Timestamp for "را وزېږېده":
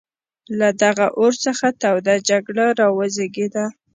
2.79-3.65